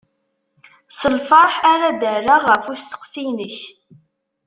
[0.99, 3.57] S lferḥ ara d-rreɣ ɣef usteqsi-inek.